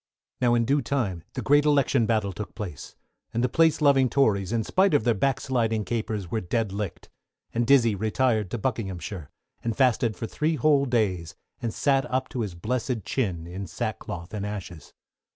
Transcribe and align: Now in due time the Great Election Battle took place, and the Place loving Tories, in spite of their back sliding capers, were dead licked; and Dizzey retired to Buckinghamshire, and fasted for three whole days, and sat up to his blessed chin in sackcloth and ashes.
Now 0.41 0.55
in 0.55 0.65
due 0.65 0.81
time 0.81 1.23
the 1.33 1.43
Great 1.43 1.63
Election 1.63 2.07
Battle 2.07 2.33
took 2.33 2.55
place, 2.55 2.95
and 3.35 3.43
the 3.43 3.47
Place 3.47 3.81
loving 3.81 4.09
Tories, 4.09 4.51
in 4.51 4.63
spite 4.63 4.95
of 4.95 5.03
their 5.03 5.13
back 5.13 5.39
sliding 5.39 5.85
capers, 5.85 6.31
were 6.31 6.41
dead 6.41 6.71
licked; 6.71 7.09
and 7.53 7.67
Dizzey 7.67 7.93
retired 7.93 8.49
to 8.49 8.57
Buckinghamshire, 8.57 9.29
and 9.63 9.77
fasted 9.77 10.15
for 10.15 10.25
three 10.25 10.55
whole 10.55 10.87
days, 10.87 11.35
and 11.61 11.71
sat 11.71 12.09
up 12.09 12.29
to 12.29 12.41
his 12.41 12.55
blessed 12.55 13.05
chin 13.05 13.45
in 13.45 13.67
sackcloth 13.67 14.33
and 14.33 14.43
ashes. 14.43 14.91